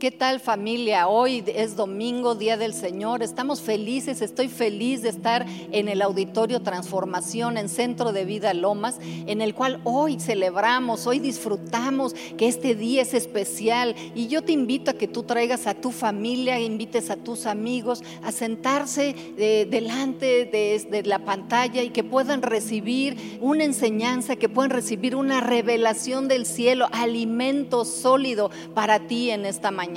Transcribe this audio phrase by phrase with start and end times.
[0.00, 1.08] ¿Qué tal familia?
[1.08, 3.22] Hoy es domingo, Día del Señor.
[3.22, 8.98] Estamos felices, estoy feliz de estar en el Auditorio Transformación en Centro de Vida Lomas,
[9.02, 13.94] en el cual hoy celebramos, hoy disfrutamos que este día es especial.
[14.14, 18.02] Y yo te invito a que tú traigas a tu familia, invites a tus amigos
[18.22, 24.48] a sentarse eh, delante de, de la pantalla y que puedan recibir una enseñanza, que
[24.48, 29.89] puedan recibir una revelación del cielo, alimento sólido para ti en esta mañana.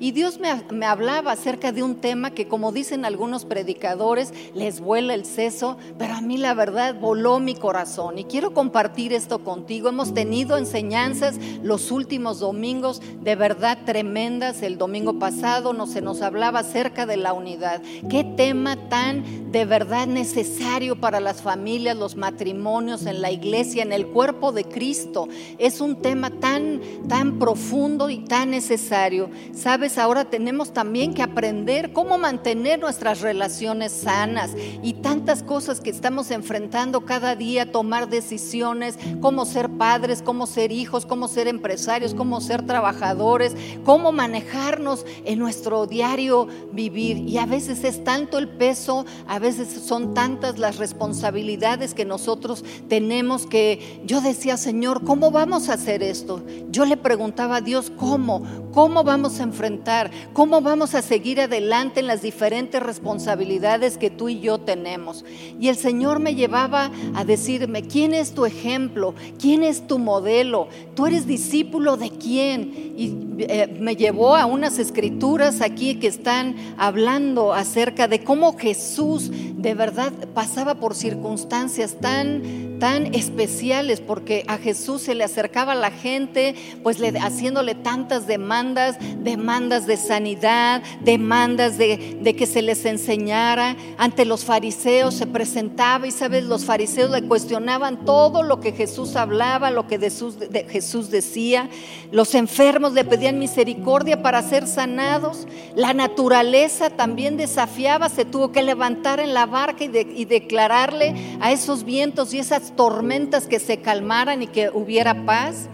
[0.00, 5.14] Y Dios me, hablaba acerca de un tema que, como dicen algunos predicadores, les vuela
[5.14, 8.18] el seso, pero a mí la verdad voló mi corazón.
[8.18, 9.88] Y quiero compartir esto contigo.
[9.88, 14.62] Hemos tenido enseñanzas los últimos domingos de verdad tremendas.
[14.62, 17.82] El domingo pasado no se nos hablaba acerca de la unidad.
[18.10, 23.92] Qué tema tan de verdad necesario para las familias, los matrimonios, en la iglesia, en
[23.92, 25.28] el cuerpo de Cristo.
[25.58, 29.27] Es un tema tan, tan profundo y tan necesario.
[29.52, 35.90] Sabes, ahora tenemos también que aprender cómo mantener nuestras relaciones sanas y tantas cosas que
[35.90, 42.14] estamos enfrentando cada día, tomar decisiones, cómo ser padres, cómo ser hijos, cómo ser empresarios,
[42.14, 47.18] cómo ser trabajadores, cómo manejarnos en nuestro diario vivir.
[47.18, 52.64] Y a veces es tanto el peso, a veces son tantas las responsabilidades que nosotros
[52.88, 56.42] tenemos que yo decía, Señor, ¿cómo vamos a hacer esto?
[56.70, 58.42] Yo le preguntaba a Dios, ¿cómo?
[58.72, 64.28] ¿Cómo vamos a enfrentar, cómo vamos a seguir adelante en las diferentes responsabilidades que tú
[64.28, 65.24] y yo tenemos.
[65.60, 69.14] Y el Señor me llevaba a decirme, ¿quién es tu ejemplo?
[69.40, 70.68] ¿Quién es tu modelo?
[70.94, 72.94] ¿Tú eres discípulo de quién?
[72.96, 79.30] Y eh, me llevó a unas escrituras aquí que están hablando acerca de cómo Jesús
[79.32, 85.90] de verdad pasaba por circunstancias tan, tan especiales, porque a Jesús se le acercaba la
[85.90, 93.76] gente, pues le, haciéndole tantas demandas, demandas de sanidad, demandas de, que se les enseñara.
[93.96, 99.16] Ante los fariseos se presentaba y, sabes, los fariseos le cuestionaban todo lo que Jesús
[99.16, 101.68] hablaba, lo que Jesús decía.
[102.12, 105.46] Los enfermos le pedían misericordia para ser sanados.
[105.74, 111.52] La naturaleza también desafiaba, se tuvo que levantar en la barca y, y declararle a
[111.52, 115.68] esos vientos y esas tormentas que se calmaran y que hubiera paz.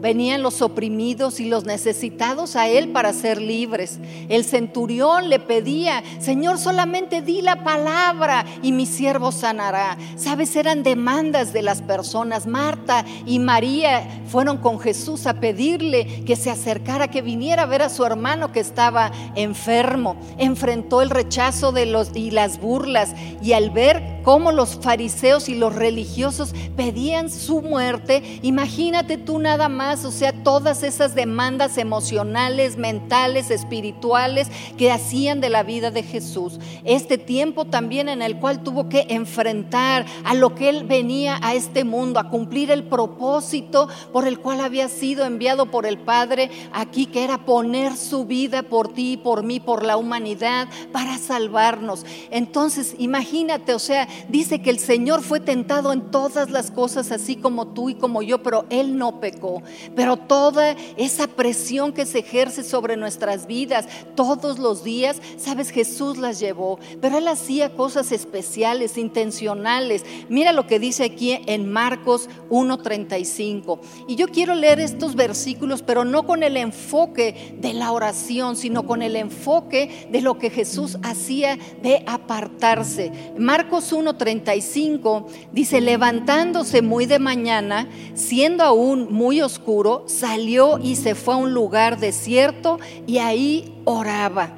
[0.00, 3.98] Venían los oprimidos y los necesitados a él para ser libres.
[4.28, 9.96] El centurión le pedía, Señor, solamente di la palabra y mi siervo sanará.
[10.16, 12.46] Sabes, eran demandas de las personas.
[12.46, 17.82] Marta y María fueron con Jesús a pedirle que se acercara, que viniera a ver
[17.82, 20.16] a su hermano que estaba enfermo.
[20.38, 25.54] Enfrentó el rechazo de los y las burlas y al ver cómo los fariseos y
[25.54, 32.76] los religiosos pedían su muerte, imagínate tú nada más o sea, todas esas demandas emocionales,
[32.76, 36.58] mentales, espirituales que hacían de la vida de Jesús.
[36.84, 41.54] Este tiempo también en el cual tuvo que enfrentar a lo que él venía a
[41.54, 46.50] este mundo, a cumplir el propósito por el cual había sido enviado por el Padre
[46.72, 52.04] aquí, que era poner su vida por ti, por mí, por la humanidad, para salvarnos.
[52.30, 57.36] Entonces, imagínate, o sea, dice que el Señor fue tentado en todas las cosas, así
[57.36, 59.62] como tú y como yo, pero Él no pecó.
[59.94, 66.18] Pero toda esa presión que se ejerce sobre nuestras vidas todos los días, sabes, Jesús
[66.18, 66.78] las llevó.
[67.00, 70.04] Pero Él hacía cosas especiales, intencionales.
[70.28, 73.78] Mira lo que dice aquí en Marcos 1.35.
[74.08, 78.86] Y yo quiero leer estos versículos, pero no con el enfoque de la oración, sino
[78.86, 83.12] con el enfoque de lo que Jesús hacía de apartarse.
[83.38, 89.67] Marcos 1.35 dice, levantándose muy de mañana, siendo aún muy oscuro,
[90.06, 94.52] salió y se fue a un lugar desierto y ahí oraba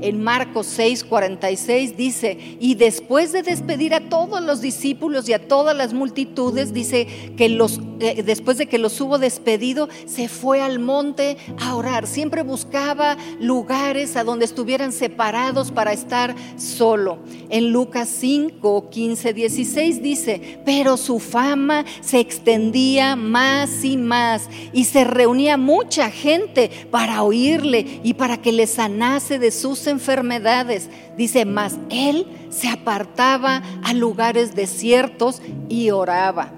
[0.00, 5.48] en Marcos 6, 46 dice, y después de despedir a todos los discípulos y a
[5.48, 7.06] todas las multitudes, dice
[7.36, 12.06] que los, eh, después de que los hubo despedido, se fue al monte a orar.
[12.06, 17.18] Siempre buscaba lugares a donde estuvieran separados para estar solo.
[17.48, 24.84] En Lucas 5, 15, 16 dice, pero su fama se extendía más y más y
[24.84, 30.88] se reunía mucha gente para oírle y para que le sanase de sus enfermedades.
[31.16, 36.52] Dice, más él se apartaba a lugares desiertos y oraba.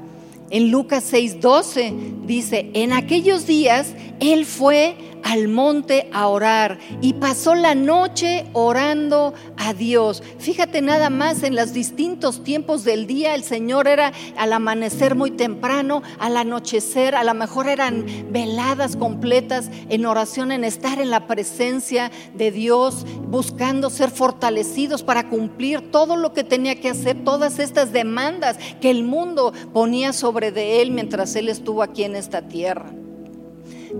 [0.50, 7.54] En Lucas 6:12 dice, en aquellos días él fue al monte a orar y pasó
[7.54, 10.22] la noche orando a Dios.
[10.38, 15.30] Fíjate nada más en los distintos tiempos del día, el Señor era al amanecer muy
[15.30, 21.26] temprano, al anochecer, a lo mejor eran veladas completas en oración, en estar en la
[21.26, 27.58] presencia de Dios, buscando ser fortalecidos para cumplir todo lo que tenía que hacer, todas
[27.58, 32.42] estas demandas que el mundo ponía sobre de él mientras él estuvo aquí en esta
[32.42, 32.92] tierra.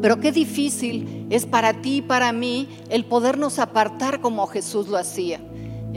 [0.01, 4.97] Pero qué difícil es para ti y para mí el podernos apartar como Jesús lo
[4.97, 5.41] hacía.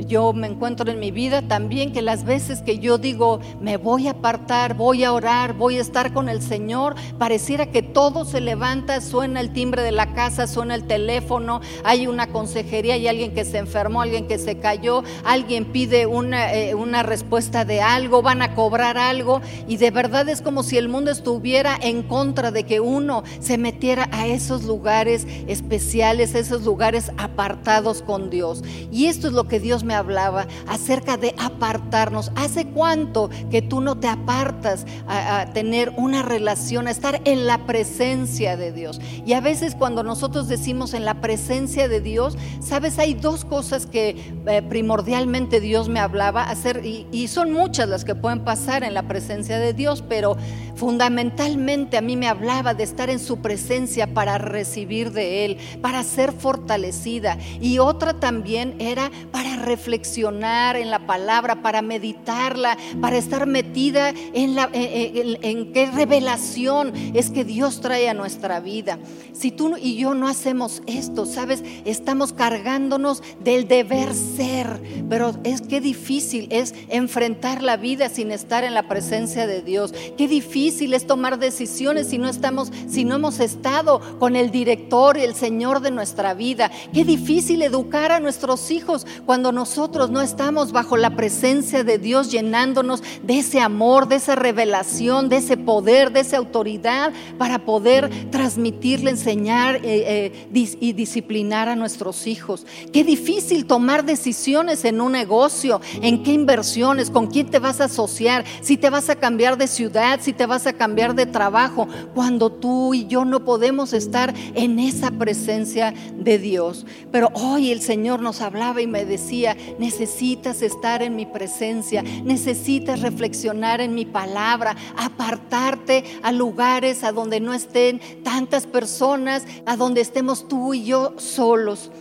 [0.08, 4.08] Yo me encuentro en mi vida también que las veces que yo digo, me voy
[4.08, 8.42] a apartar, voy a orar, voy a estar con el Señor, pareciera que todo se
[8.42, 13.34] levanta, suena el timbre de la casa, suena el teléfono, hay una consejería, hay alguien
[13.34, 16.74] que se enfermó, alguien que se cayó, alguien pide una, eh,
[17.04, 21.12] respuesta de algo, van a cobrar algo y de verdad es como si el mundo
[21.12, 28.02] estuviera en contra de que uno se metiera a esos lugares especiales, esos lugares apartados
[28.02, 28.64] con Dios.
[28.92, 32.32] Y esto es lo que Dios me hablaba acerca de apartarnos.
[32.36, 37.66] ¿Hace cuánto que tú no te apartas a, tener una relación, a estar en la
[37.66, 39.00] presencia de Dios?
[39.26, 43.86] Y a veces cuando nosotros decimos en la presencia de Dios, sabes, hay dos cosas
[43.86, 48.84] que eh, primordialmente Dios me hablaba hacer, y, y son muchas las que pueden pasar
[48.84, 50.38] en la presencia de Dios, pero
[50.76, 56.04] fundamentalmente a mí me hablaba de estar en su presencia para recibir de Él, para
[56.04, 57.38] ser fortalecida.
[57.60, 64.56] Y otra también era para reflexionar en la palabra, para meditarla, para estar metida en,
[64.56, 69.00] la, en, qué revelación es que Dios trae a nuestra vida.
[69.34, 75.62] Si tú y yo no hacemos esto, sabes, estamos cargándonos del deber ser, pero es
[75.62, 79.94] que difícil es enfrentar la vida sin estar en la presencia de Dios.
[80.18, 85.18] Qué difícil es tomar decisiones si no estamos, si no hemos estado con el director
[85.18, 86.70] y el Señor de nuestra vida.
[86.94, 91.98] Qué difícil educar a nuestros hijos cuando nos nosotros no estamos bajo la presencia de
[91.98, 97.66] Dios llenándonos de ese amor, de esa revelación, de ese poder, de esa autoridad para
[97.66, 100.48] poder transmitirle, enseñar eh, eh,
[100.80, 102.66] y disciplinar a nuestros hijos.
[102.94, 107.86] Qué difícil tomar decisiones en un negocio, en qué inversiones, con quién te vas a
[107.86, 111.86] asociar, si te vas a cambiar de ciudad, si te vas a cambiar de trabajo,
[112.16, 116.86] cuando tú y yo no podemos estar en esa presencia de Dios.
[117.12, 123.02] Pero hoy el Señor nos hablaba y me decía, necesitas estar en mi presencia, necesitas
[123.02, 130.02] reflexionar en mi palabra, apartarte a lugares a donde no estén tantas personas, a donde
[130.02, 131.92] estemos tú y yo solos.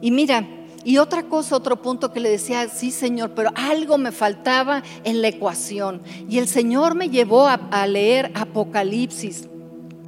[0.00, 0.46] Y mira,
[0.84, 5.20] y otra cosa, otro punto que le decía, sí Señor, pero algo me faltaba en
[5.20, 6.02] la ecuación.
[6.28, 9.48] Y el Señor me llevó a, a leer Apocalipsis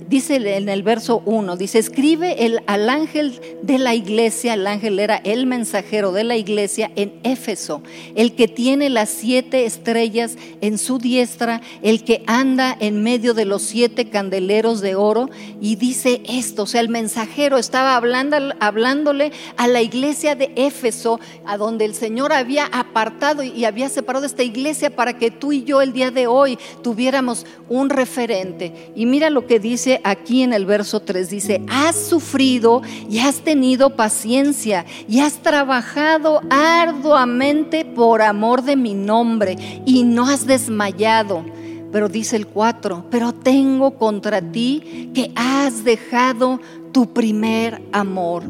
[0.08, 4.98] dice en el verso 1, dice, escribe el, al ángel de la iglesia, el ángel
[4.98, 7.82] era el mensajero de la iglesia en Éfeso,
[8.14, 13.44] el que tiene las siete estrellas en su diestra, el que anda en medio de
[13.44, 15.28] los siete candeleros de oro,
[15.60, 21.20] y dice esto, o sea, el mensajero estaba hablando, hablándole a la iglesia de Éfeso,
[21.44, 25.64] a donde el Señor había apartado y había separado esta iglesia para que tú y
[25.64, 28.92] yo el día de hoy tuviéramos un referente.
[28.94, 33.40] Y mira lo que dice aquí en el verso 3, dice, has sufrido y has
[33.40, 41.44] tenido paciencia y has trabajado arduamente por amor de mi nombre y no has desmayado.
[41.90, 46.60] Pero dice el 4, pero tengo contra ti que has dejado
[46.92, 48.44] tu primer amor.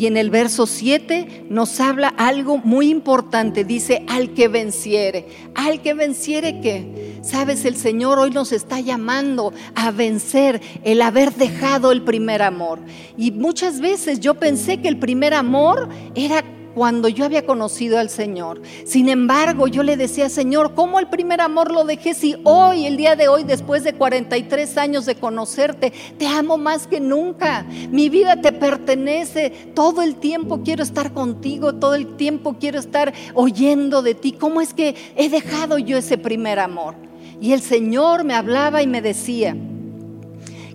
[0.00, 3.64] Y en el verso 7 nos habla algo muy importante.
[3.64, 5.26] Dice, al que venciere.
[5.54, 11.34] Al que venciere que, sabes, el Señor hoy nos está llamando a vencer el haber
[11.34, 12.78] dejado el primer amor.
[13.18, 16.46] Y muchas veces yo pensé que el primer amor era
[16.80, 18.62] cuando yo había conocido al Señor.
[18.86, 22.96] Sin embargo, yo le decía, Señor, ¿cómo el primer amor lo dejé si hoy, el
[22.96, 27.66] día de hoy, después de 43 años de conocerte, te amo más que nunca?
[27.90, 33.12] Mi vida te pertenece, todo el tiempo quiero estar contigo, todo el tiempo quiero estar
[33.34, 34.32] oyendo de ti.
[34.32, 36.94] ¿Cómo es que he dejado yo ese primer amor?
[37.42, 39.54] Y el Señor me hablaba y me decía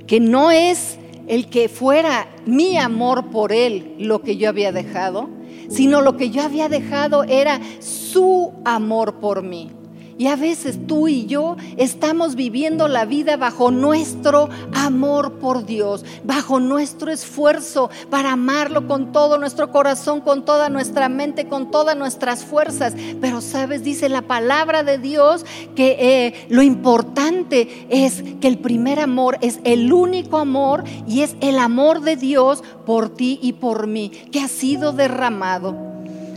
[0.06, 5.30] que no es el que fuera mi amor por Él lo que yo había dejado,
[5.70, 9.75] sino lo que yo había dejado era su amor por mí.
[10.18, 16.06] Y a veces tú y yo estamos viviendo la vida bajo nuestro amor por Dios,
[16.24, 21.98] bajo nuestro esfuerzo para amarlo con todo nuestro corazón, con toda nuestra mente, con todas
[21.98, 22.94] nuestras fuerzas.
[23.20, 25.46] Pero sabes, dice la palabra de Dios
[25.76, 31.36] que eh, lo importante es que el primer amor es el único amor y es
[31.42, 35.96] el amor de Dios por ti y por mí, que ha sido derramado.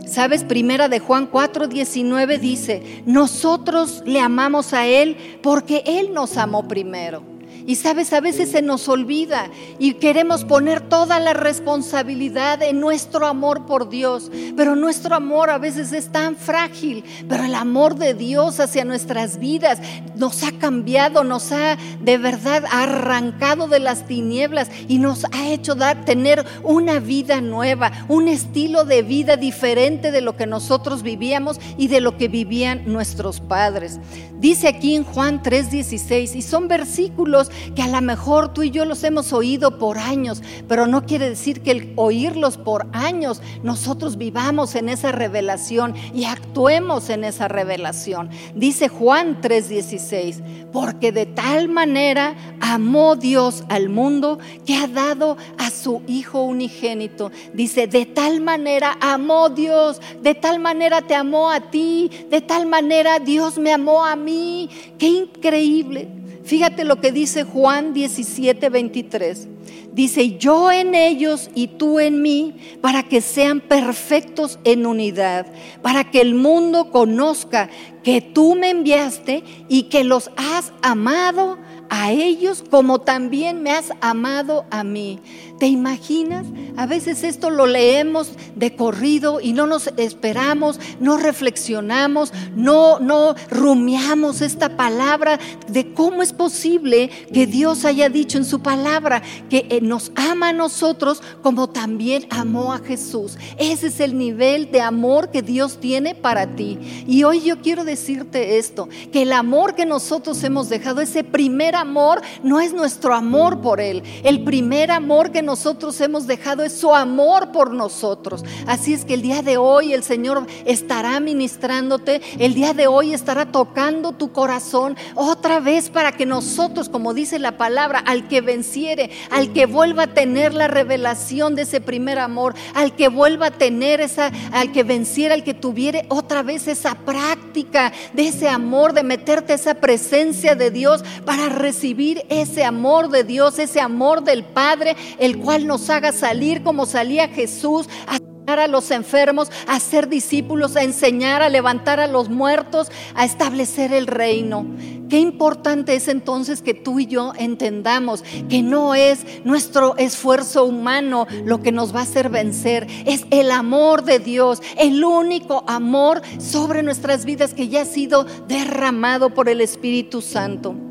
[0.08, 6.66] Sabes, primera de Juan 4:19 dice, nosotros le amamos a Él porque Él nos amó
[6.66, 7.38] primero.
[7.68, 13.26] Y sabes, a veces se nos olvida y queremos poner toda la responsabilidad en nuestro
[13.26, 14.30] amor por Dios.
[14.56, 17.04] Pero nuestro amor a veces es tan frágil.
[17.28, 19.80] Pero el amor de Dios hacia nuestras vidas
[20.16, 25.75] nos ha cambiado, nos ha de verdad arrancado de las tinieblas y nos ha hecho
[25.75, 31.60] dar, tener una vida nueva, un estilo de vida diferente de lo que nosotros vivíamos
[31.76, 33.98] y de lo que vivían nuestros padres.
[34.40, 38.84] Dice aquí en Juan 3:16 y son versículos que a lo mejor tú y yo
[38.84, 44.16] los hemos oído por años, pero no quiere decir que el oírlos por años nosotros
[44.16, 48.30] vivamos en esa revelación y actuemos en esa revelación.
[48.54, 55.70] Dice Juan 3:16, porque de tal manera amó Dios al mundo que ha dado a
[55.70, 57.30] su Hijo unigénito.
[57.52, 62.66] Dice, de tal manera amó Dios, de tal manera te amó a ti, de tal
[62.66, 64.68] manera Dios me amó a mí.
[64.98, 66.08] Qué increíble.
[66.48, 69.48] Fíjate lo que dice Juan 17, 23.
[69.92, 75.44] Dice, yo en ellos y tú en mí, para que sean perfectos en unidad,
[75.82, 77.68] para que el mundo conozca
[78.02, 81.58] que tú me enviaste y que los has amado
[81.90, 85.21] a ellos como también me has amado a mí.
[85.59, 86.47] ¿Te imaginas?
[86.76, 93.35] A veces esto lo leemos de corrido y no nos esperamos, no reflexionamos, no, no
[93.50, 99.66] rumiamos esta palabra de cómo es posible que Dios haya dicho en su palabra que
[99.68, 103.37] eh, nos ama a nosotros como también amó a Jesús.
[103.59, 106.78] Ese es el nivel de amor que Dios tiene para ti.
[107.07, 111.75] Y hoy yo quiero decirte esto, que el amor que nosotros hemos dejado, ese primer
[111.78, 114.02] amor, no es nuestro amor por Él.
[114.25, 118.44] El primer amor que nosotros hemos dejado es su amor por nosotros.
[118.66, 123.14] Así es que el día de hoy el Señor estará ministrándote, el día de hoy
[123.14, 128.40] estará tocando tu corazón otra vez para que nosotros, como dice la palabra, al que
[128.40, 133.47] venciere, al que vuelva a tener la revelación de ese primer amor, al que vuelva
[133.47, 138.49] a tener esa, al que venciera, al que tuviere otra vez esa práctica de ese
[138.49, 144.25] amor, de meterte esa presencia de Dios para recibir ese amor de Dios, ese amor
[144.25, 148.18] del Padre, el cual nos haga salir como salía Jesús a
[148.56, 153.92] a los enfermos, a ser discípulos, a enseñar, a levantar a los muertos, a establecer
[153.92, 154.64] el reino.
[155.10, 161.26] Qué importante es entonces que tú y yo entendamos que no es nuestro esfuerzo humano
[161.44, 166.22] lo que nos va a hacer vencer, es el amor de Dios, el único amor
[166.38, 170.88] sobre nuestras vidas que ya ha sido derramado por el Espíritu Santo.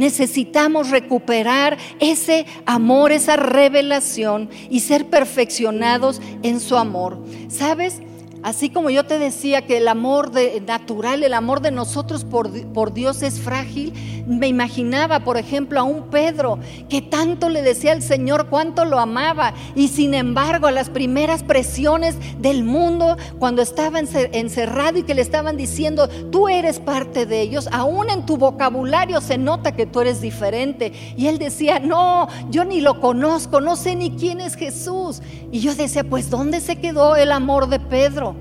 [0.00, 7.22] Necesitamos recuperar ese amor, esa revelación y ser perfeccionados en su amor.
[7.48, 8.00] ¿Sabes?
[8.42, 12.50] Así como yo te decía que el amor de, natural, el amor de nosotros por,
[12.72, 13.92] por, Dios es frágil,
[14.30, 16.58] me imaginaba, por ejemplo, a un Pedro
[16.88, 21.42] que tanto le decía al Señor cuánto lo amaba y sin embargo a las primeras
[21.42, 27.40] presiones del mundo, cuando estaba encerrado y que le estaban diciendo, tú eres parte de
[27.40, 30.92] ellos, aún en tu vocabulario se nota que tú eres diferente.
[31.16, 35.22] Y él decía, no, yo ni lo conozco, no sé ni quién es Jesús.
[35.50, 38.36] Y yo decía, pues ¿dónde se quedó el amor de Pedro?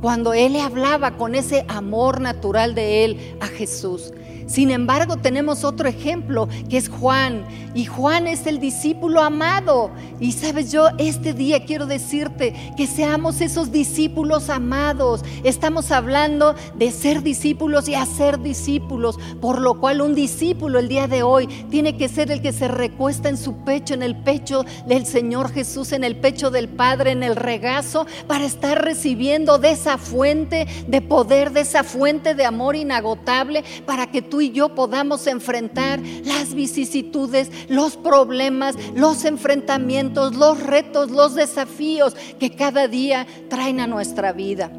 [0.00, 4.12] cuando él le hablaba con ese amor natural de él a Jesús.
[4.50, 7.44] Sin embargo, tenemos otro ejemplo que es Juan.
[7.72, 9.92] Y Juan es el discípulo amado.
[10.18, 15.22] Y sabes, yo este día quiero decirte que seamos esos discípulos amados.
[15.44, 19.20] Estamos hablando de ser discípulos y hacer discípulos.
[19.40, 22.66] Por lo cual un discípulo el día de hoy tiene que ser el que se
[22.66, 27.12] recuesta en su pecho, en el pecho del Señor Jesús, en el pecho del Padre,
[27.12, 32.44] en el regazo, para estar recibiendo de esa fuente de poder, de esa fuente de
[32.44, 40.62] amor inagotable, para que y yo podamos enfrentar las vicisitudes, los problemas, los enfrentamientos, los
[40.62, 44.70] retos, los desafíos que cada día traen a nuestra vida.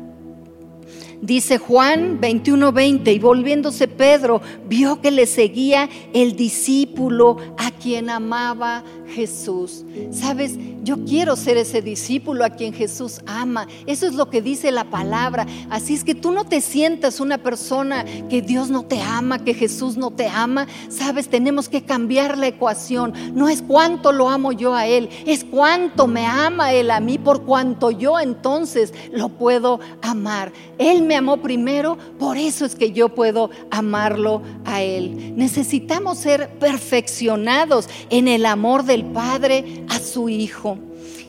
[1.21, 8.83] Dice Juan 21:20, y volviéndose Pedro, vio que le seguía el discípulo a quien amaba
[9.07, 9.83] Jesús.
[10.11, 13.67] Sabes, yo quiero ser ese discípulo a quien Jesús ama.
[13.85, 15.45] Eso es lo que dice la palabra.
[15.69, 19.53] Así es que tú no te sientas una persona que Dios no te ama, que
[19.53, 20.67] Jesús no te ama.
[20.89, 23.13] Sabes, tenemos que cambiar la ecuación.
[23.33, 27.17] No es cuánto lo amo yo a Él, es cuánto me ama Él a mí,
[27.17, 30.51] por cuanto yo entonces lo puedo amar.
[30.77, 35.33] Él me amó primero, por eso es que yo puedo amarlo a Él.
[35.35, 40.77] Necesitamos ser perfeccionados en el amor del Padre a su Hijo.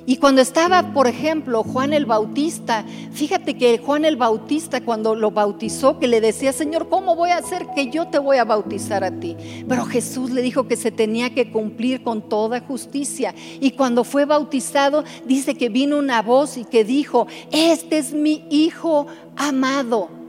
[0.05, 5.31] Y cuando estaba, por ejemplo, Juan el Bautista, fíjate que Juan el Bautista cuando lo
[5.31, 9.05] bautizó, que le decía, Señor, ¿cómo voy a hacer que yo te voy a bautizar
[9.05, 9.37] a ti?
[9.69, 13.35] Pero Jesús le dijo que se tenía que cumplir con toda justicia.
[13.61, 18.45] Y cuando fue bautizado, dice que vino una voz y que dijo, este es mi
[18.51, 19.07] Hijo
[19.37, 20.22] amado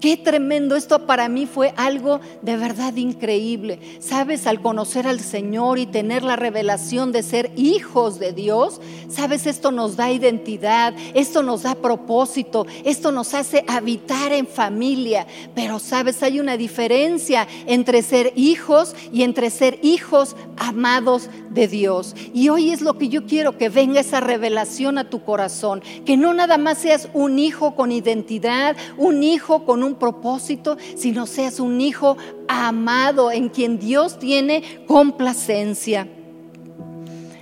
[0.00, 3.78] Qué tremendo, esto para mí fue algo de verdad increíble.
[4.00, 9.46] Sabes, al conocer al Señor y tener la revelación de ser hijos de Dios, sabes,
[9.46, 15.26] esto nos da identidad, esto nos da propósito, esto nos hace habitar en familia.
[15.54, 22.14] Pero sabes, hay una diferencia entre ser hijos y entre ser hijos amados de Dios.
[22.34, 26.16] Y hoy es lo que yo quiero, que venga esa revelación a tu corazón, que
[26.16, 31.60] no nada más seas un hijo con identidad, un hijo con un propósito, sino seas
[31.60, 32.16] un hijo
[32.48, 36.08] amado en quien Dios tiene complacencia.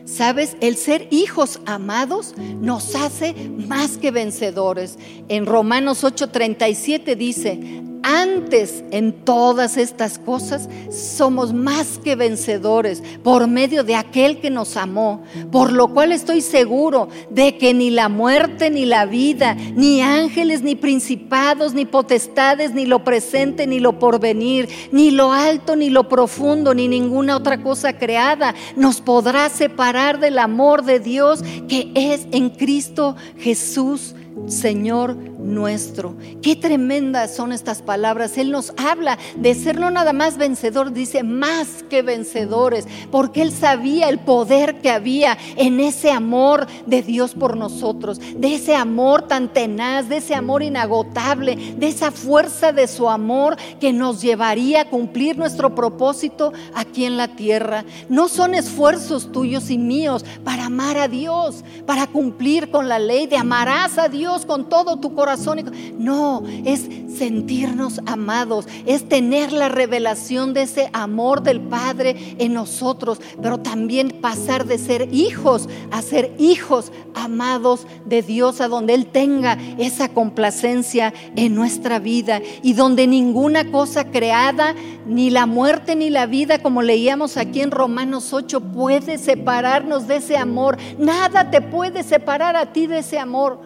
[0.05, 3.35] Sabes, el ser hijos amados nos hace
[3.67, 4.99] más que vencedores.
[5.29, 13.85] En Romanos 8:37 dice, antes en todas estas cosas somos más que vencedores por medio
[13.85, 18.71] de aquel que nos amó, por lo cual estoy seguro de que ni la muerte,
[18.71, 24.69] ni la vida, ni ángeles, ni principados, ni potestades, ni lo presente, ni lo porvenir,
[24.91, 30.39] ni lo alto, ni lo profundo, ni ninguna otra cosa creada nos podrá separar del
[30.39, 34.15] amor de Dios que es en Cristo Jesús
[34.47, 36.17] Señor nuestro.
[36.41, 38.39] Qué tremendas son estas palabras.
[38.39, 43.53] Él nos habla de ser no nada más vencedor, dice más que vencedores, porque Él
[43.53, 49.23] sabía el poder que había en ese amor de Dios por nosotros, de ese amor
[49.23, 54.83] tan tenaz, de ese amor inagotable, de esa fuerza de su amor que nos llevaría
[54.83, 57.85] a cumplir nuestro propósito aquí en la tierra.
[58.09, 63.27] No son esfuerzos tuyos y míos para amar a Dios, para cumplir con la ley
[63.27, 65.73] de amarás a Dios con todo tu corazón.
[65.99, 73.21] No, es sentirnos amados, es tener la revelación de ese amor del Padre en nosotros,
[73.43, 79.07] pero también pasar de ser hijos a ser hijos amados de Dios, a donde Él
[79.07, 84.75] tenga esa complacencia en nuestra vida y donde ninguna cosa creada,
[85.07, 90.17] ni la muerte ni la vida, como leíamos aquí en Romanos 8, puede separarnos de
[90.17, 90.79] ese amor.
[90.99, 93.61] Nada te puede separar a ti de ese amor.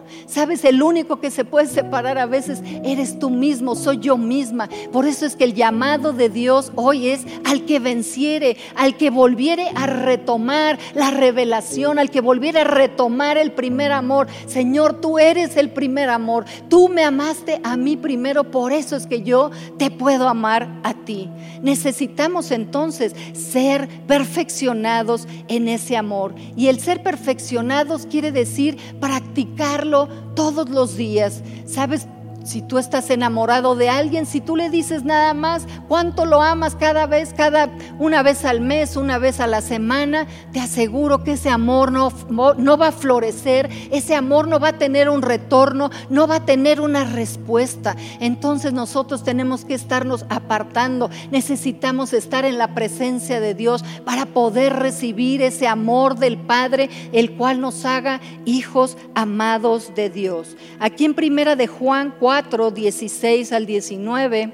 [0.47, 4.69] El único que se puede separar a veces eres tú mismo, soy yo misma.
[4.93, 9.09] Por eso es que el llamado de Dios hoy es al que venciere, al que
[9.09, 14.27] volviere a retomar la revelación, al que volviere a retomar el primer amor.
[14.45, 16.45] Señor, tú eres el primer amor.
[16.69, 20.93] Tú me amaste a mí primero, por eso es que yo te puedo amar a
[20.93, 21.29] ti.
[21.61, 26.33] Necesitamos entonces ser perfeccionados en ese amor.
[26.55, 31.41] Y el ser perfeccionados quiere decir practicarlo todos los días.
[31.65, 32.07] ¿Sabes?
[32.47, 36.77] Si tú estás enamorado de alguien, si tú le dices nada más cuánto lo amas
[36.77, 41.33] cada vez, cada una vez al mes, una vez a la semana, te aseguro que
[41.33, 45.89] ese amor no, no va a florecer, ese amor no va a tener un retorno,
[46.09, 47.97] no va a tener una respuesta.
[48.21, 54.71] Entonces nosotros tenemos que estarnos apartando, necesitamos estar en la presencia de Dios para poder
[54.71, 60.55] recibir ese amor del Padre, el cual nos haga hijos amados de Dios.
[60.79, 64.53] Aquí en primera de Juan 4 16 al 19,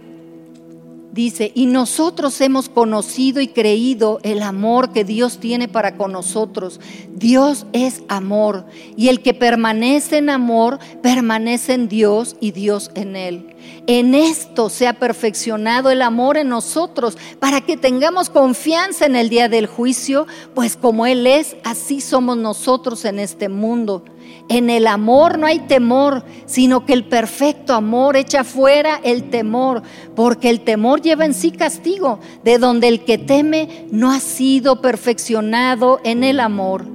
[1.12, 6.80] dice, y nosotros hemos conocido y creído el amor que Dios tiene para con nosotros.
[7.14, 8.66] Dios es amor,
[8.96, 13.56] y el que permanece en amor, permanece en Dios y Dios en él.
[13.86, 19.28] En esto se ha perfeccionado el amor en nosotros, para que tengamos confianza en el
[19.28, 24.04] día del juicio, pues como Él es, así somos nosotros en este mundo.
[24.50, 29.84] En el amor no hay temor, sino que el perfecto amor echa fuera el temor,
[30.16, 34.82] porque el temor lleva en sí castigo, de donde el que teme no ha sido
[34.82, 36.86] perfeccionado en el amor.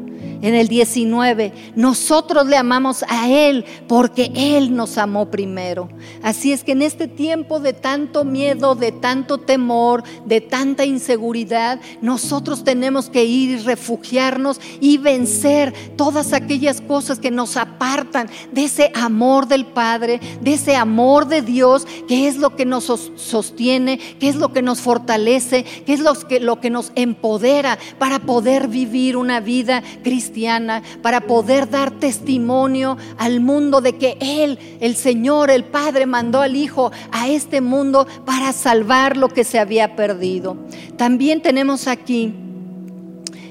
[0.40, 5.88] En el 19, nosotros le amamos a Él porque Él nos amó primero.
[6.22, 11.80] Así es que en este tiempo de tanto miedo, de tanto temor, de tanta inseguridad,
[12.00, 18.64] nosotros tenemos que ir y refugiarnos y vencer todas aquellas cosas que nos apartan de
[18.64, 23.98] ese amor del Padre, de ese amor de Dios, que es lo que nos sostiene,
[24.20, 28.20] que es lo que nos fortalece, que es lo que, lo que nos empodera para
[28.20, 30.27] poder vivir una vida cristiana
[31.02, 36.56] para poder dar testimonio al mundo de que Él, el Señor, el Padre, mandó al
[36.56, 40.56] Hijo a este mundo para salvar lo que se había perdido.
[40.96, 42.34] También tenemos aquí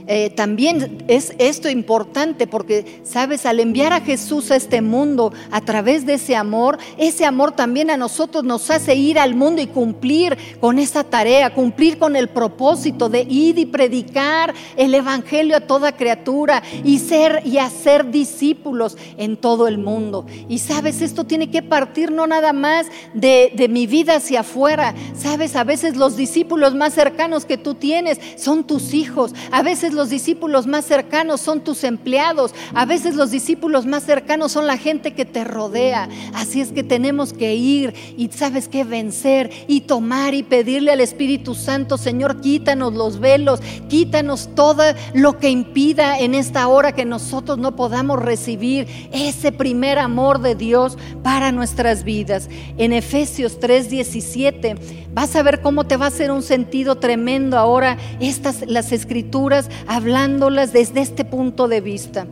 [0.07, 5.61] eh, también es esto importante porque, sabes, al enviar a Jesús a este mundo a
[5.61, 9.67] través de ese amor, ese amor también a nosotros nos hace ir al mundo y
[9.67, 15.61] cumplir con esa tarea, cumplir con el propósito de ir y predicar el Evangelio a
[15.61, 20.25] toda criatura y ser y hacer discípulos en todo el mundo.
[20.47, 24.95] Y sabes, esto tiene que partir no nada más de, de mi vida hacia afuera.
[25.17, 29.33] Sabes, a veces los discípulos más cercanos que tú tienes son tus hijos.
[29.51, 34.53] A veces los discípulos más cercanos son tus empleados, a veces los discípulos más cercanos
[34.53, 36.07] son la gente que te rodea.
[36.33, 41.01] Así es que tenemos que ir y sabes que vencer y tomar y pedirle al
[41.01, 44.83] Espíritu Santo, Señor, quítanos los velos, quítanos todo
[45.13, 50.55] lo que impida en esta hora que nosotros no podamos recibir ese primer amor de
[50.55, 52.49] Dios para nuestras vidas.
[52.77, 57.97] En Efesios 3:17 Vas a ver cómo te va a hacer un sentido tremendo ahora
[58.19, 62.27] estas las escrituras hablándolas desde este punto de vista.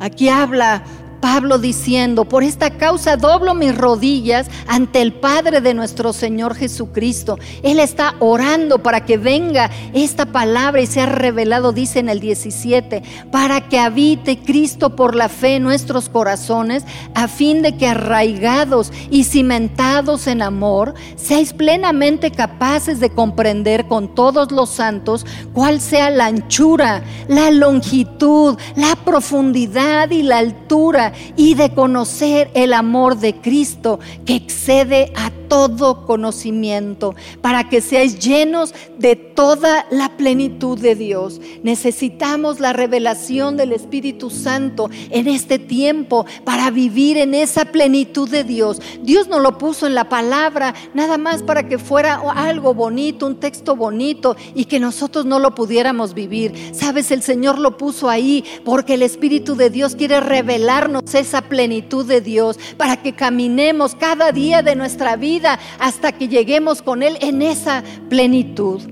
[0.00, 0.84] Aquí habla
[1.20, 7.38] Pablo diciendo, por esta causa doblo mis rodillas ante el Padre de nuestro Señor Jesucristo.
[7.62, 13.02] Él está orando para que venga esta palabra y sea revelado, dice en el 17,
[13.30, 18.92] para que habite Cristo por la fe en nuestros corazones, a fin de que arraigados
[19.10, 26.10] y cimentados en amor, seáis plenamente capaces de comprender con todos los santos cuál sea
[26.10, 33.34] la anchura, la longitud, la profundidad y la altura y de conocer el amor de
[33.34, 40.94] Cristo que excede a todo conocimiento, para que seáis llenos de toda la plenitud de
[40.94, 41.40] Dios.
[41.62, 48.44] Necesitamos la revelación del Espíritu Santo en este tiempo para vivir en esa plenitud de
[48.44, 48.80] Dios.
[49.02, 53.36] Dios nos lo puso en la palabra, nada más para que fuera algo bonito, un
[53.36, 56.72] texto bonito y que nosotros no lo pudiéramos vivir.
[56.72, 62.06] Sabes, el Señor lo puso ahí porque el Espíritu de Dios quiere revelarnos esa plenitud
[62.06, 67.16] de Dios para que caminemos cada día de nuestra vida hasta que lleguemos con Él
[67.20, 68.82] en esa plenitud.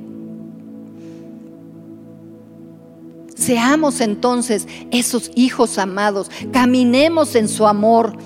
[3.35, 8.17] Seamos entonces esos hijos amados, caminemos en su amor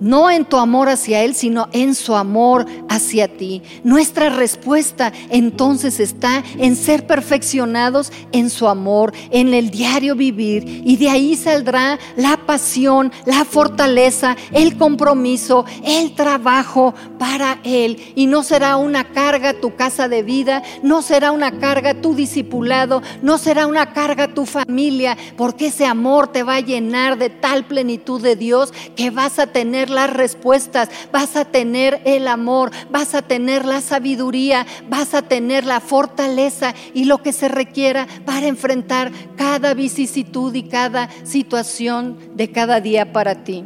[0.00, 3.62] no en tu amor hacia Él, sino en su amor hacia ti.
[3.84, 10.96] Nuestra respuesta entonces está en ser perfeccionados en su amor, en el diario vivir, y
[10.96, 18.12] de ahí saldrá la pasión, la fortaleza, el compromiso, el trabajo para Él.
[18.14, 23.02] Y no será una carga tu casa de vida, no será una carga tu discipulado,
[23.22, 27.64] no será una carga tu familia, porque ese amor te va a llenar de tal
[27.66, 33.14] plenitud de Dios que vas a tener las respuestas, vas a tener el amor, vas
[33.14, 38.46] a tener la sabiduría, vas a tener la fortaleza y lo que se requiera para
[38.46, 43.64] enfrentar cada vicisitud y cada situación de cada día para ti.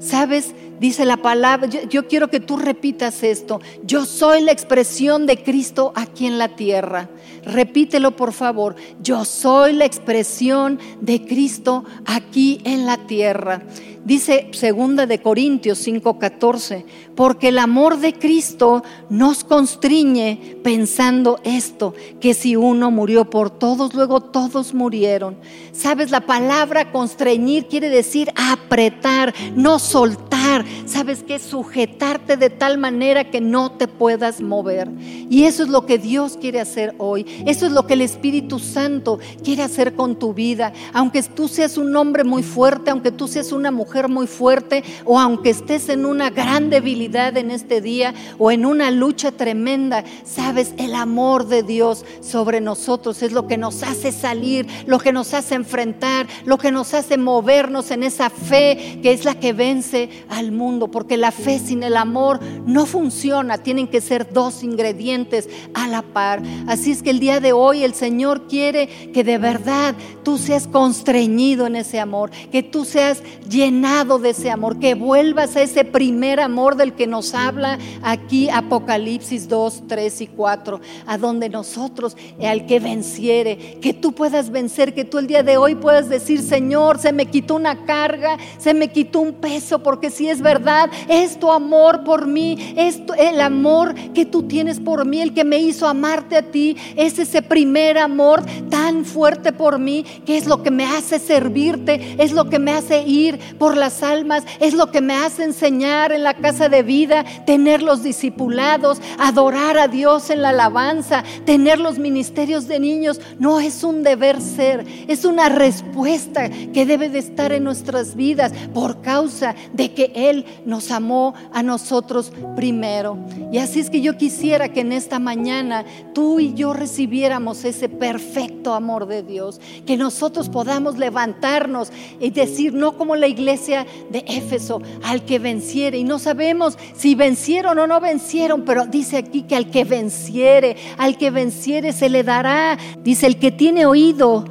[0.00, 0.54] ¿Sabes?
[0.80, 3.60] Dice la palabra, yo, quiero que tú repitas esto.
[3.84, 7.08] Yo soy la expresión de Cristo aquí en la tierra.
[7.46, 8.76] Repítelo por favor.
[9.02, 13.62] Yo soy la expresión de Cristo aquí en la tierra.
[14.04, 22.34] Dice segunda de Corintios 5:14, porque el amor de Cristo nos constriñe pensando esto, que
[22.34, 25.36] si uno murió por todos, luego todos murieron.
[25.72, 30.64] Sabes, la palabra constreñir quiere decir apretar, no soltar.
[30.86, 34.90] Sabes que sujetarte de tal manera que no te puedas mover.
[34.98, 37.26] Y eso es lo que Dios quiere hacer hoy.
[37.46, 40.72] Eso es lo que el Espíritu Santo quiere hacer con tu vida.
[40.92, 45.18] Aunque tú seas un hombre muy fuerte, aunque tú seas una mujer muy fuerte o
[45.18, 50.72] aunque estés en una gran debilidad en este día o en una lucha tremenda, sabes,
[50.78, 55.34] el amor de Dios sobre nosotros es lo que nos hace salir, lo que nos
[55.34, 60.08] hace enfrentar, lo que nos hace movernos en esa fe que es la que vence
[60.30, 65.48] al mundo, porque la fe sin el amor no funciona, tienen que ser dos ingredientes
[65.74, 66.42] a la par.
[66.66, 70.66] Así es que el día de hoy el Señor quiere que de verdad tú seas
[70.66, 75.84] constreñido en ese amor, que tú seas llenado de ese amor, que vuelvas a ese
[75.84, 82.16] primer amor del que nos habla aquí Apocalipsis 2, 3 y 4, a donde nosotros,
[82.42, 86.40] al que venciere, que tú puedas vencer, que tú el día de hoy puedas decir,
[86.40, 90.90] Señor, se me quitó una carga, se me quitó un peso, porque si es verdad,
[91.08, 95.44] es tu amor por mí, es el amor que tú tienes por mí, el que
[95.44, 100.46] me hizo amarte a ti, es ese primer amor tan fuerte por mí, que es
[100.46, 104.74] lo que me hace servirte, es lo que me hace ir por las almas, es
[104.74, 109.88] lo que me hace enseñar en la casa de vida, tener los discipulados, adorar a
[109.88, 113.20] Dios en la alabanza, tener los ministerios de niños.
[113.38, 118.52] No es un deber ser, es una respuesta que debe de estar en nuestras vidas
[118.72, 123.18] por causa de que Él nos amó a nosotros primero.
[123.50, 127.88] Y así es que yo quisiera que en esta mañana tú y yo recibiéramos ese
[127.88, 134.24] perfecto amor de Dios, que nosotros podamos levantarnos y decir, no como la iglesia de
[134.26, 135.98] Éfeso, al que venciere.
[135.98, 140.76] Y no sabemos si vencieron o no vencieron, pero dice aquí que al que venciere,
[140.98, 142.78] al que venciere se le dará.
[143.02, 144.44] Dice, el que tiene oído,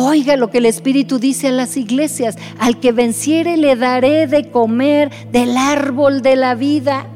[0.00, 2.36] Oiga lo que el Espíritu dice a las iglesias.
[2.60, 7.06] Al que venciere le daré de comer del árbol de la vida.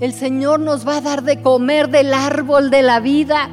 [0.00, 3.48] El Señor nos va a dar de comer del árbol de la vida.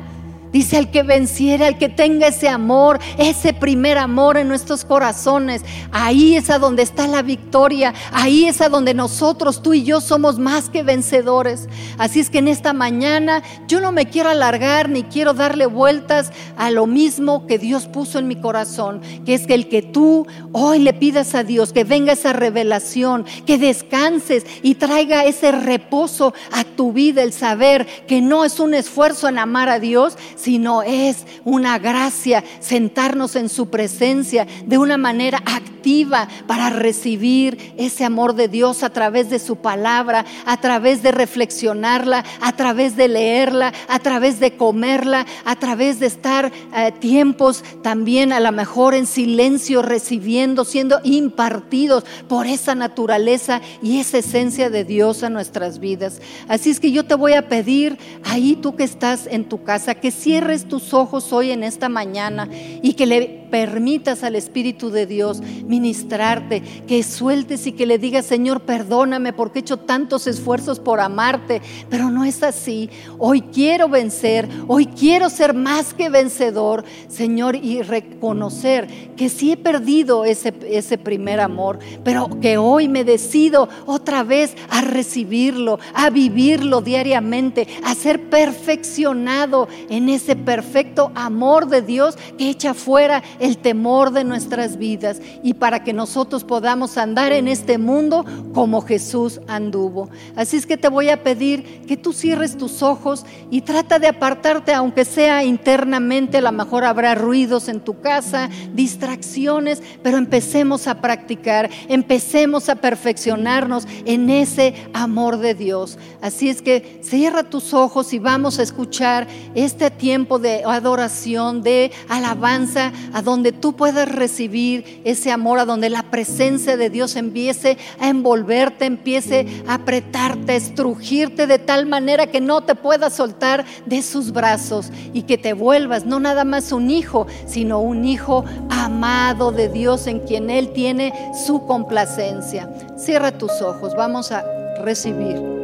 [0.54, 5.64] Dice al que venciera, al que tenga ese amor, ese primer amor en nuestros corazones.
[5.92, 7.96] Ahí es a donde está la victoria.
[8.12, 11.68] Ahí es a donde nosotros, tú y yo, somos más que vencedores.
[11.98, 16.32] Así es que en esta mañana yo no me quiero alargar ni quiero darle vueltas
[16.56, 19.02] a lo mismo que Dios puso en mi corazón.
[19.26, 23.26] Que es que el que tú hoy le pidas a Dios, que venga esa revelación,
[23.48, 28.76] que descanses y traiga ese reposo a tu vida, el saber que no es un
[28.76, 34.98] esfuerzo en amar a Dios, sino es una gracia sentarnos en su presencia de una
[34.98, 41.02] manera activa para recibir ese amor de Dios a través de su palabra, a través
[41.02, 46.92] de reflexionarla, a través de leerla, a través de comerla, a través de estar eh,
[47.00, 54.18] tiempos también a lo mejor en silencio recibiendo, siendo impartidos por esa naturaleza y esa
[54.18, 56.22] esencia de Dios a nuestras vidas.
[56.48, 59.96] Así es que yo te voy a pedir ahí tú que estás en tu casa
[59.96, 62.50] que si cierres tus ojos hoy en esta mañana
[62.82, 68.26] y que le permitas al Espíritu de Dios ministrarte, que sueltes y que le digas,
[68.26, 72.90] Señor, perdóname porque he hecho tantos esfuerzos por amarte, pero no es así.
[73.20, 79.58] Hoy quiero vencer, hoy quiero ser más que vencedor, Señor, y reconocer que sí he
[79.58, 86.10] perdido ese, ese primer amor, pero que hoy me decido otra vez a recibirlo, a
[86.10, 93.22] vivirlo diariamente, a ser perfeccionado en ese ese perfecto amor de Dios que echa fuera
[93.40, 98.82] el temor de nuestras vidas y para que nosotros podamos andar en este mundo como
[98.82, 100.10] Jesús anduvo.
[100.38, 104.08] Así es que te voy a pedir que tú cierres tus ojos y trata de
[104.08, 110.88] apartarte, aunque sea internamente, a lo mejor habrá ruidos en tu casa, distracciones, pero empecemos
[110.88, 115.98] a practicar, empecemos a perfeccionarnos en ese amor de Dios.
[116.22, 121.64] Así es que cierra tus ojos y vamos a escuchar este tiempo tiempo de adoración,
[121.64, 127.16] de alabanza, a donde tú puedas recibir ese amor, a donde la presencia de Dios
[127.16, 133.14] empiece a envolverte, empiece a apretarte, a estrujirte de tal manera que no te puedas
[133.14, 138.04] soltar de sus brazos y que te vuelvas no nada más un hijo, sino un
[138.04, 141.14] hijo amado de Dios en quien Él tiene
[141.46, 142.70] su complacencia.
[142.98, 144.44] Cierra tus ojos, vamos a
[144.84, 145.63] recibir.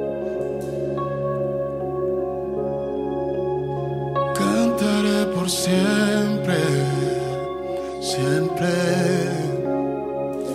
[5.49, 6.57] Siempre,
[8.01, 8.69] siempre,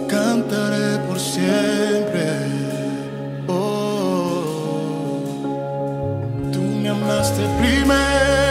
[0.09, 2.26] cantaré por siempre.
[3.48, 4.44] Oh,
[6.52, 8.43] tú me amaste primero.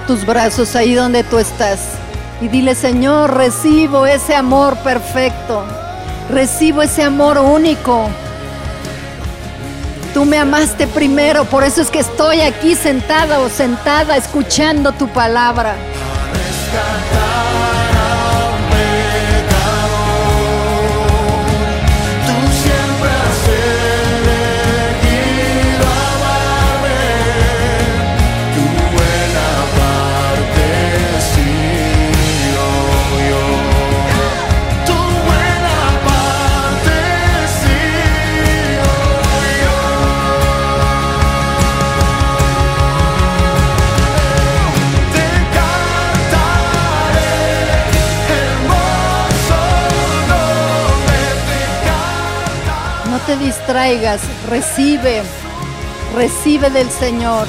[0.00, 1.78] Tus brazos ahí donde tú estás
[2.40, 5.64] y dile, Señor, recibo ese amor perfecto,
[6.28, 8.08] recibo ese amor único.
[10.12, 15.08] Tú me amaste primero, por eso es que estoy aquí sentada o sentada escuchando tu
[15.08, 15.76] palabra.
[53.36, 55.22] Distraigas, recibe,
[56.14, 57.46] recibe del Señor.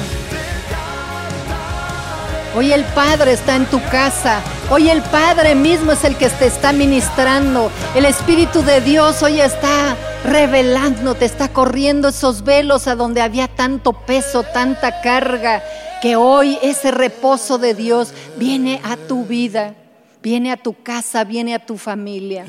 [2.56, 4.40] Hoy el Padre está en tu casa.
[4.70, 7.70] Hoy el Padre mismo es el que te está ministrando.
[7.94, 9.94] El Espíritu de Dios hoy está
[10.24, 15.62] revelando, te está corriendo esos velos a donde había tanto peso, tanta carga,
[16.00, 19.74] que hoy ese reposo de Dios viene a tu vida,
[20.22, 22.46] viene a tu casa, viene a tu familia.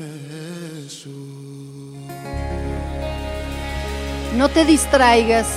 [4.38, 5.48] No te distraigas.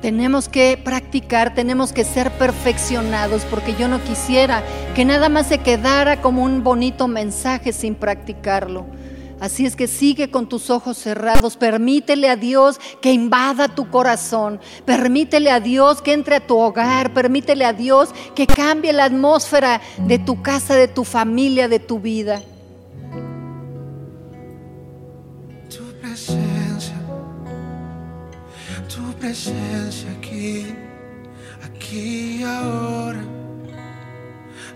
[0.00, 4.62] Tenemos que practicar, tenemos que ser perfeccionados, porque yo no quisiera
[4.94, 8.86] que nada más se quedara como un bonito mensaje sin practicarlo.
[9.40, 14.60] Así es que sigue con tus ojos cerrados, permítele a Dios que invada tu corazón,
[14.84, 19.80] permítele a Dios que entre a tu hogar, permítele a Dios que cambie la atmósfera
[19.98, 22.42] de tu casa, de tu familia, de tu vida.
[29.22, 30.74] Presencia aquí,
[31.64, 33.22] aquí y ahora,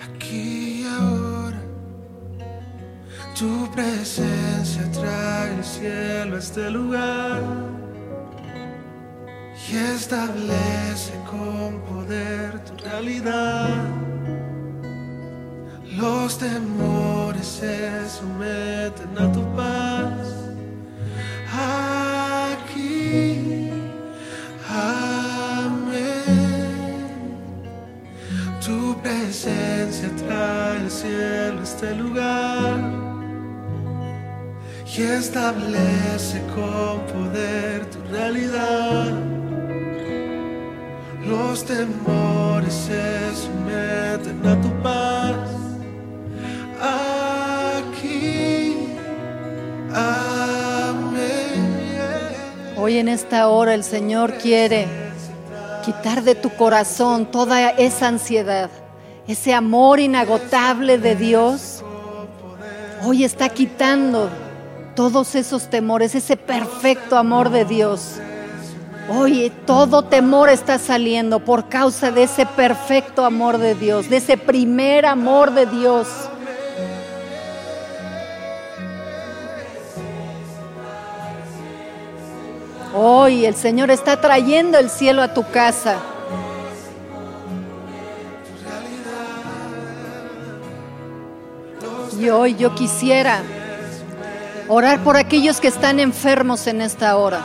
[0.06, 1.60] aquí y ahora.
[3.36, 7.42] Tu presencia trae el cielo a este lugar
[9.68, 13.84] y establece con poder tu realidad.
[15.96, 20.45] Los temores se someten a tu paz.
[29.36, 32.80] Presencia trae el cielo este lugar
[34.96, 39.12] y establece con poder tu realidad.
[41.26, 45.50] Los temores se someten a tu paz.
[46.80, 48.88] Aquí,
[49.92, 51.76] amén.
[52.78, 54.86] Hoy en esta hora el Señor quiere
[55.84, 58.70] quitar de tu corazón toda esa ansiedad
[59.28, 61.82] ese amor inagotable de Dios,
[63.04, 64.30] hoy está quitando
[64.94, 68.16] todos esos temores, ese perfecto amor de Dios.
[69.08, 74.36] Hoy todo temor está saliendo por causa de ese perfecto amor de Dios, de ese
[74.36, 76.08] primer amor de Dios.
[82.94, 85.98] Hoy el Señor está trayendo el cielo a tu casa.
[92.18, 93.42] Y hoy yo quisiera
[94.68, 97.40] orar por aquellos que están enfermos en esta hora,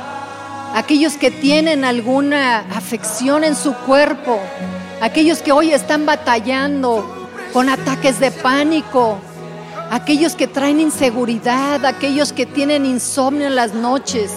[0.73, 4.39] aquellos que tienen alguna afección en su cuerpo,
[5.01, 9.19] aquellos que hoy están batallando con ataques de pánico,
[9.89, 14.31] aquellos que traen inseguridad, aquellos que tienen insomnio en las noches.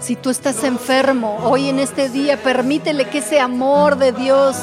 [0.00, 4.56] Si tú estás enfermo, hoy en este día permítele que ese amor de Dios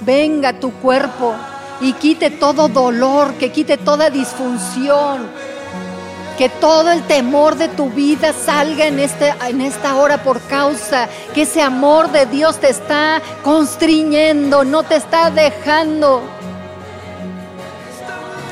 [0.00, 1.34] venga tu cuerpo
[1.80, 5.28] y quite todo dolor, que quite toda disfunción,
[6.36, 11.08] que todo el temor de tu vida salga en, este, en esta hora por causa
[11.34, 16.22] que ese amor de Dios te está constriñendo, no te está dejando.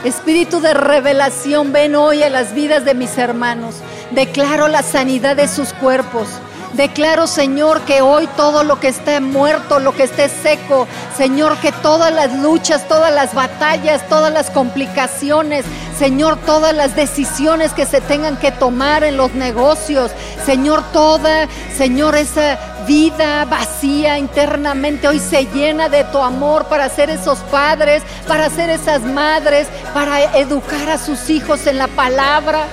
[0.05, 3.77] Espíritu de revelación, ven hoy a las vidas de mis hermanos.
[4.13, 6.29] Declaro la sanidad de sus cuerpos.
[6.77, 10.87] Declaro, Señor, que hoy todo lo que esté muerto, lo que esté seco,
[11.17, 15.65] Señor, que todas las luchas, todas las batallas, todas las complicaciones,
[15.99, 20.11] Señor, todas las decisiones que se tengan que tomar en los negocios,
[20.45, 27.09] Señor, toda, Señor, esa vida vacía internamente hoy se llena de tu amor para ser
[27.09, 32.67] esos padres, para ser esas madres, para educar a sus hijos en la palabra.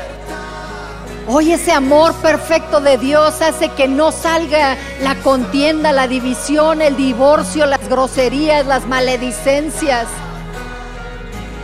[1.25, 6.97] Hoy ese amor perfecto de Dios hace que no salga la contienda, la división, el
[6.97, 10.07] divorcio, las groserías, las maledicencias.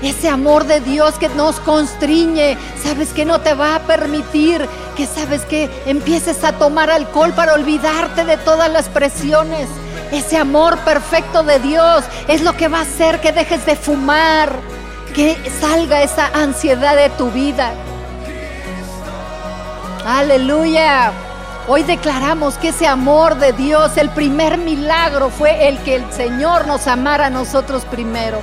[0.02, 5.06] Ese amor de Dios que nos constriñe, sabes que no te va a permitir que
[5.06, 9.68] sabes que empieces a tomar alcohol para olvidarte de todas las presiones.
[10.14, 14.56] Ese amor perfecto de Dios es lo que va a hacer que dejes de fumar,
[15.14, 17.74] que salga esa ansiedad de tu vida.
[20.10, 21.12] Aleluya.
[21.68, 26.66] Hoy declaramos que ese amor de Dios, el primer milagro fue el que el Señor
[26.66, 28.42] nos amara a nosotros primero.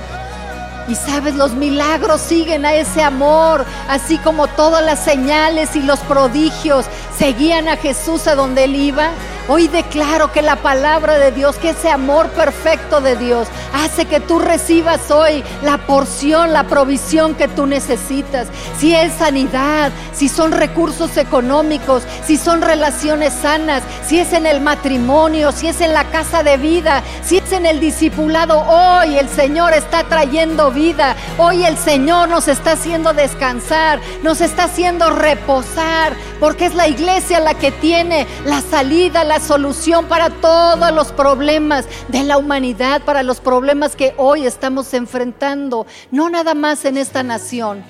[0.87, 5.99] Y sabes, los milagros siguen a ese amor, así como todas las señales y los
[5.99, 6.85] prodigios
[7.17, 9.09] seguían a Jesús a donde él iba.
[9.49, 14.19] Hoy declaro que la palabra de Dios, que ese amor perfecto de Dios, hace que
[14.19, 18.49] tú recibas hoy la porción, la provisión que tú necesitas.
[18.77, 24.59] Si es sanidad, si son recursos económicos, si son relaciones sanas, si es en el
[24.59, 29.29] matrimonio, si es en la casa de vida, si es en el discipulado, hoy el
[29.29, 31.15] Señor está trayendo vida.
[31.37, 37.39] Hoy el Señor nos está haciendo descansar, nos está haciendo reposar, porque es la iglesia
[37.39, 43.23] la que tiene la salida, la solución para todos los problemas de la humanidad, para
[43.23, 47.83] los problemas que hoy estamos enfrentando, no nada más en esta nación,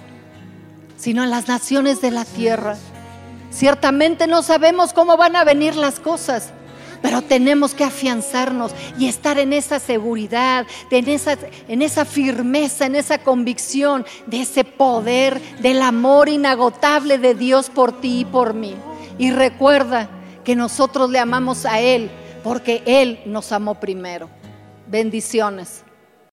[0.98, 2.76] sino en las naciones de la tierra.
[3.50, 6.52] Ciertamente no sabemos cómo van a venir las cosas,
[7.08, 14.06] pero tenemos que afianzarnos y estar en esa seguridad, en esa, firmeza, en esa convicción
[14.26, 18.76] de ese poder, del amor inagotable de Dios por ti y por mí.
[19.18, 20.10] Y recuerda
[20.44, 22.12] que nosotros le amamos a Él
[22.44, 24.30] porque Él nos amó primero.
[24.86, 25.86] Bendiciones.